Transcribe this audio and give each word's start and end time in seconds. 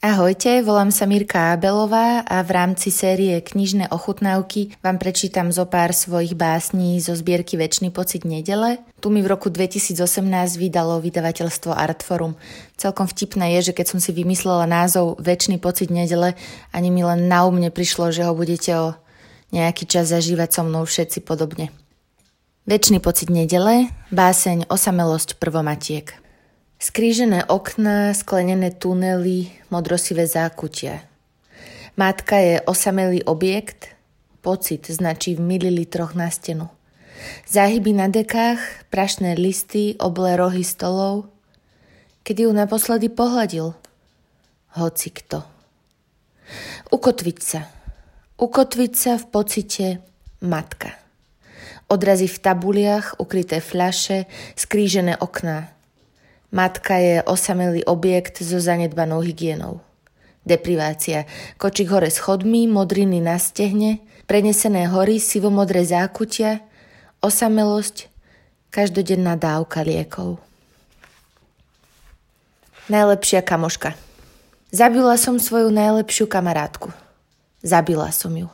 Ahojte, 0.00 0.64
volám 0.64 0.88
sa 0.88 1.04
Mirka 1.04 1.52
Abelová 1.52 2.24
a 2.24 2.40
v 2.40 2.56
rámci 2.56 2.88
série 2.88 3.36
Knižné 3.36 3.92
ochutnávky 3.92 4.72
vám 4.80 4.96
prečítam 4.96 5.52
zo 5.52 5.68
pár 5.68 5.92
svojich 5.92 6.32
básní 6.32 6.96
zo 7.04 7.12
zbierky 7.12 7.60
Večný 7.60 7.92
pocit 7.92 8.24
nedele. 8.24 8.80
Tu 9.04 9.12
mi 9.12 9.20
v 9.20 9.28
roku 9.28 9.52
2018 9.52 10.00
vydalo 10.56 11.04
vydavateľstvo 11.04 11.76
Artforum. 11.76 12.32
Celkom 12.80 13.12
vtipné 13.12 13.60
je, 13.60 13.68
že 13.68 13.76
keď 13.76 13.86
som 13.92 14.00
si 14.00 14.16
vymyslela 14.16 14.64
názov 14.64 15.20
Večný 15.20 15.60
pocit 15.60 15.92
nedele, 15.92 16.32
ani 16.72 16.88
mi 16.88 17.04
len 17.04 17.28
na 17.28 17.44
umne 17.44 17.68
prišlo, 17.68 18.08
že 18.08 18.24
ho 18.24 18.32
budete 18.32 18.72
o 18.80 18.96
nejaký 19.52 19.84
čas 19.84 20.08
zažívať 20.16 20.48
so 20.48 20.64
mnou 20.64 20.88
všetci 20.88 21.28
podobne. 21.28 21.68
Večný 22.64 23.04
pocit 23.04 23.28
nedele, 23.28 23.92
báseň 24.16 24.64
Osamelosť 24.72 25.36
prvomatiek. 25.36 26.29
Skrížené 26.80 27.44
okná, 27.44 28.16
sklenené 28.16 28.72
tunely, 28.72 29.52
modrosivé 29.68 30.24
zákutia. 30.24 31.04
Matka 32.00 32.40
je 32.40 32.56
osamelý 32.64 33.20
objekt, 33.28 33.92
pocit 34.40 34.88
značí 34.88 35.36
v 35.36 35.44
mililitroch 35.44 36.16
na 36.16 36.32
stenu. 36.32 36.72
Záhyby 37.44 37.92
na 37.92 38.08
dekách, 38.08 38.88
prašné 38.88 39.36
listy, 39.36 39.92
oblé 40.00 40.40
rohy 40.40 40.64
stolov. 40.64 41.28
Kedy 42.24 42.48
ju 42.48 42.52
naposledy 42.56 43.12
pohľadil? 43.12 43.76
Hoci 44.80 45.08
kto. 45.12 45.44
Ukotviť 46.96 47.38
sa. 47.44 47.68
Ukotviť 48.40 48.92
sa 48.96 49.20
v 49.20 49.24
pocite 49.28 49.86
matka. 50.40 50.96
Odrazy 51.92 52.24
v 52.24 52.40
tabuliach, 52.40 53.20
ukryté 53.20 53.60
fľaše, 53.60 54.24
skrížené 54.56 55.20
okná– 55.20 55.68
Matka 56.50 56.98
je 56.98 57.22
osamelý 57.22 57.86
objekt 57.86 58.42
so 58.42 58.58
zanedbanou 58.58 59.22
hygienou. 59.22 59.78
Deprivácia. 60.42 61.30
Kočík 61.62 61.94
hore 61.94 62.10
schodmi, 62.10 62.66
modriny 62.66 63.22
na 63.22 63.38
stehne, 63.38 64.02
prenesené 64.26 64.90
hory, 64.90 65.22
sivomodré 65.22 65.86
zákutia, 65.86 66.58
osamelosť, 67.22 68.10
každodenná 68.74 69.38
dávka 69.38 69.86
liekov. 69.86 70.42
Najlepšia 72.90 73.46
kamoška. 73.46 73.94
Zabila 74.74 75.14
som 75.14 75.38
svoju 75.38 75.70
najlepšiu 75.70 76.26
kamarátku. 76.26 76.90
Zabila 77.62 78.10
som 78.10 78.34
ju. 78.34 78.50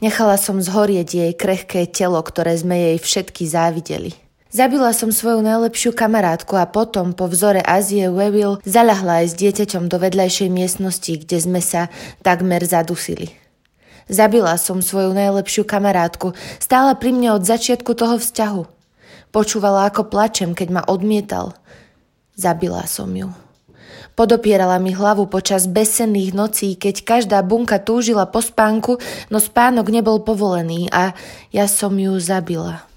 Nechala 0.00 0.40
som 0.40 0.64
zhorieť 0.64 1.08
jej 1.12 1.32
krehké 1.36 1.84
telo, 1.92 2.20
ktoré 2.24 2.56
sme 2.56 2.76
jej 2.92 2.96
všetky 2.96 3.44
závideli. 3.44 4.23
Zabila 4.54 4.94
som 4.94 5.10
svoju 5.10 5.42
najlepšiu 5.42 5.98
kamarátku 5.98 6.54
a 6.54 6.62
potom 6.70 7.10
po 7.10 7.26
vzore 7.26 7.58
Azie 7.58 8.06
Wewill 8.06 8.62
zaľahla 8.62 9.26
aj 9.26 9.26
s 9.26 9.38
dieťaťom 9.42 9.90
do 9.90 9.98
vedľajšej 9.98 10.46
miestnosti, 10.46 11.10
kde 11.10 11.42
sme 11.42 11.58
sa 11.58 11.90
takmer 12.22 12.62
zadusili. 12.62 13.34
Zabila 14.06 14.54
som 14.54 14.78
svoju 14.78 15.10
najlepšiu 15.10 15.66
kamarátku, 15.66 16.38
stála 16.62 16.94
pri 16.94 17.10
mne 17.10 17.34
od 17.34 17.42
začiatku 17.42 17.98
toho 17.98 18.14
vzťahu. 18.14 18.62
Počúvala, 19.34 19.90
ako 19.90 20.06
plačem, 20.06 20.54
keď 20.54 20.68
ma 20.70 20.82
odmietal. 20.86 21.58
Zabila 22.38 22.86
som 22.86 23.10
ju. 23.10 23.34
Podopierala 24.14 24.78
mi 24.78 24.94
hlavu 24.94 25.26
počas 25.26 25.66
besenných 25.66 26.30
nocí, 26.30 26.78
keď 26.78 27.02
každá 27.02 27.42
bunka 27.42 27.82
túžila 27.82 28.30
po 28.30 28.38
spánku, 28.38 29.02
no 29.34 29.42
spánok 29.42 29.90
nebol 29.90 30.22
povolený 30.22 30.86
a 30.94 31.10
ja 31.50 31.66
som 31.66 31.98
ju 31.98 32.14
zabila. 32.22 32.93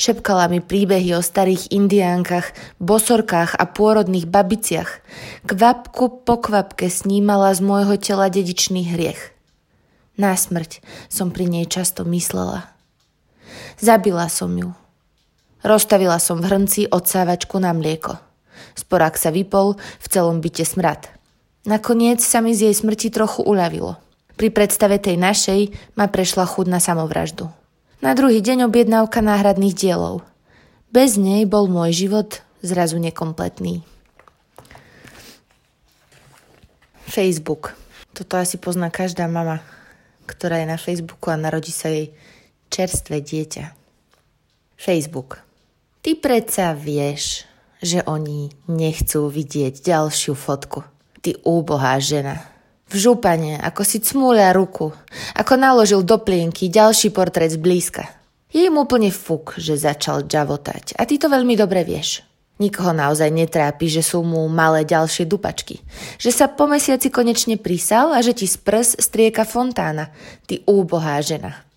Šepkala 0.00 0.48
mi 0.48 0.64
príbehy 0.64 1.12
o 1.12 1.20
starých 1.20 1.68
indiánkach, 1.76 2.56
bosorkách 2.80 3.52
a 3.52 3.68
pôrodných 3.68 4.24
babiciach. 4.24 5.04
Kvapku 5.44 6.24
po 6.24 6.40
kvapke 6.40 6.88
snímala 6.88 7.52
z 7.52 7.60
môjho 7.60 8.00
tela 8.00 8.32
dedičný 8.32 8.88
hriech. 8.96 9.36
Na 10.16 10.32
smrť 10.32 10.80
som 11.12 11.28
pri 11.28 11.52
nej 11.52 11.68
často 11.68 12.08
myslela. 12.08 12.72
Zabila 13.76 14.32
som 14.32 14.48
ju. 14.56 14.72
Rozstavila 15.60 16.16
som 16.16 16.40
v 16.40 16.48
hrnci 16.48 16.88
odsávačku 16.88 17.60
na 17.60 17.76
mlieko. 17.76 18.16
Sporák 18.80 19.20
sa 19.20 19.28
vypol, 19.28 19.76
v 19.76 20.06
celom 20.08 20.40
byte 20.40 20.64
smrad. 20.64 21.12
Nakoniec 21.68 22.24
sa 22.24 22.40
mi 22.40 22.56
z 22.56 22.72
jej 22.72 22.74
smrti 22.80 23.12
trochu 23.12 23.44
uľavilo. 23.44 24.00
Pri 24.40 24.48
predstave 24.48 24.96
tej 24.96 25.20
našej 25.20 25.92
ma 25.92 26.08
prešla 26.08 26.48
chud 26.48 26.72
na 26.72 26.80
samovraždu. 26.80 27.59
Na 28.00 28.16
druhý 28.16 28.40
deň 28.40 28.72
objednávka 28.72 29.20
náhradných 29.20 29.76
dielov. 29.76 30.24
Bez 30.88 31.20
nej 31.20 31.44
bol 31.44 31.68
môj 31.68 31.92
život 31.92 32.40
zrazu 32.64 32.96
nekompletný. 32.96 33.84
Facebook. 37.04 37.76
Toto 38.16 38.40
asi 38.40 38.56
pozná 38.56 38.88
každá 38.88 39.28
mama, 39.28 39.60
ktorá 40.24 40.64
je 40.64 40.72
na 40.72 40.80
Facebooku 40.80 41.28
a 41.28 41.36
narodí 41.36 41.76
sa 41.76 41.92
jej 41.92 42.16
čerstvé 42.72 43.20
dieťa. 43.20 43.76
Facebook. 44.80 45.44
Ty 46.00 46.16
predsa 46.16 46.72
vieš, 46.72 47.44
že 47.84 48.00
oni 48.08 48.48
nechcú 48.64 49.28
vidieť 49.28 49.76
ďalšiu 49.76 50.32
fotku. 50.32 50.88
Ty 51.20 51.36
úbohá 51.44 52.00
žena. 52.00 52.40
V 52.90 52.94
župane, 52.98 53.54
ako 53.62 53.86
si 53.86 54.02
cmúľa 54.02 54.50
ruku, 54.50 54.90
ako 55.38 55.54
naložil 55.54 56.02
do 56.02 56.18
plienky 56.18 56.66
ďalší 56.66 57.14
portrét 57.14 57.54
zblízka. 57.54 58.10
Je 58.50 58.66
im 58.66 58.82
úplne 58.82 59.14
fuk, 59.14 59.54
že 59.62 59.78
začal 59.78 60.26
džavotať 60.26 60.98
a 60.98 61.06
ty 61.06 61.14
to 61.14 61.30
veľmi 61.30 61.54
dobre 61.54 61.86
vieš. 61.86 62.26
Nikoho 62.58 62.90
naozaj 62.90 63.30
netrápi, 63.30 63.86
že 63.86 64.02
sú 64.02 64.26
mu 64.26 64.44
malé 64.50 64.82
ďalšie 64.82 65.24
dupačky. 65.24 65.80
Že 66.18 66.30
sa 66.34 66.46
po 66.50 66.66
mesiaci 66.66 67.08
konečne 67.08 67.56
prísal 67.56 68.12
a 68.12 68.20
že 68.20 68.36
ti 68.36 68.44
z 68.44 68.58
prs 68.60 69.00
strieka 69.00 69.46
fontána. 69.46 70.12
Ty 70.44 70.66
úbohá 70.68 71.22
žena. 71.24 71.69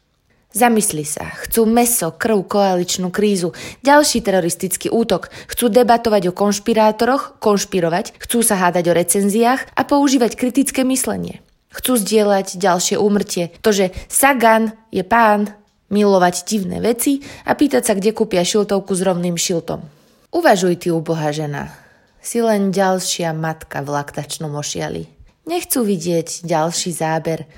Zamysli 0.53 1.02
sa, 1.02 1.34
chcú 1.41 1.66
meso, 1.66 2.14
krv, 2.14 2.46
koaličnú 2.46 3.09
krízu, 3.09 3.58
ďalší 3.81 4.22
teroristický 4.22 4.94
útok, 4.94 5.34
chcú 5.50 5.66
debatovať 5.74 6.30
o 6.30 6.38
konšpirátoroch, 6.38 7.41
konšpirovať, 7.41 8.14
chcú 8.22 8.46
sa 8.46 8.62
hádať 8.62 8.86
o 8.86 8.94
recenziách 8.94 9.66
a 9.74 9.81
používať 9.81 10.38
kritické 10.38 10.86
myslenie. 10.86 11.42
Chcú 11.74 11.97
zdieľať 11.97 12.62
ďalšie 12.62 13.02
úmrtie, 13.02 13.50
to, 13.66 13.74
že 13.74 13.97
Sagan 14.06 14.78
je 14.94 15.02
pán, 15.02 15.50
milovať 15.90 16.46
divné 16.46 16.78
veci 16.78 17.25
a 17.50 17.58
pýtať 17.58 17.81
sa, 17.81 17.94
kde 17.97 18.13
kúpia 18.13 18.46
šiltovku 18.46 18.94
s 18.94 19.02
rovným 19.02 19.34
šiltom. 19.34 19.81
Uvažuj 20.30 20.86
ty, 20.86 20.94
ubohá 20.94 21.34
žena. 21.34 21.74
Si 22.22 22.46
len 22.46 22.69
ďalšia 22.69 23.34
matka 23.34 23.81
v 23.81 23.90
laktačnom 23.90 24.53
ošiali. 24.53 25.09
Nechcú 25.50 25.81
vidieť 25.81 26.46
ďalší 26.46 26.94
záber 26.94 27.50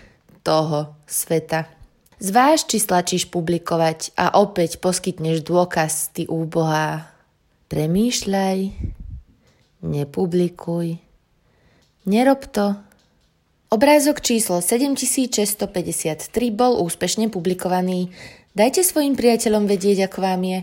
toho 0.47 0.95
sveta. 1.03 1.67
Zváž, 2.15 2.63
či 2.63 2.79
stlačíš 2.79 3.27
publikovať 3.27 4.15
a 4.15 4.39
opäť 4.39 4.79
poskytneš 4.79 5.43
dôkaz, 5.43 6.15
ty 6.15 6.23
úbohá. 6.31 7.11
Premýšľaj, 7.67 8.71
nepublikuj, 9.83 10.95
nerob 12.07 12.47
to. 12.55 12.79
Obrázok 13.67 14.23
číslo 14.23 14.63
7653 14.63 16.31
bol 16.55 16.79
úspešne 16.79 17.27
publikovaný. 17.27 18.15
Dajte 18.55 18.87
svojim 18.87 19.19
priateľom 19.19 19.67
vedieť, 19.67 20.07
ako 20.07 20.19
vám 20.23 20.41
je. 20.47 20.59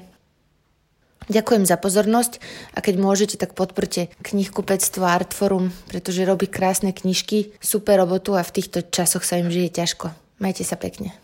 Ďakujem 1.28 1.64
za 1.68 1.76
pozornosť 1.78 2.42
a 2.74 2.82
keď 2.82 2.94
môžete, 2.98 3.36
tak 3.38 3.54
podporte 3.54 4.10
knihkupectvo 4.26 5.04
Artforum, 5.06 5.70
pretože 5.86 6.26
robí 6.26 6.48
krásne 6.50 6.90
knižky, 6.90 7.54
super 7.62 8.00
robotu 8.02 8.34
a 8.34 8.42
v 8.42 8.54
týchto 8.58 8.82
časoch 8.88 9.22
sa 9.22 9.38
im 9.38 9.52
žije 9.52 9.70
ťažko. 9.70 10.10
Majte 10.42 10.66
sa 10.66 10.74
pekne. 10.74 11.21